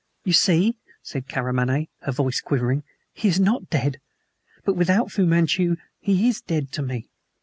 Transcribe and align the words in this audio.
"You 0.25 0.33
see," 0.33 0.77
said 1.03 1.27
Karamaneh, 1.27 1.85
her 1.99 2.11
voice 2.11 2.41
quivering, 2.41 2.81
"he 3.13 3.27
is 3.27 3.39
not 3.39 3.69
dead! 3.69 4.01
But 4.65 4.73
without 4.73 5.11
Fu 5.11 5.27
Manchu 5.27 5.75
he 5.99 6.27
is 6.27 6.41
dead 6.41 6.71
to 6.71 6.81
me. 6.81 7.07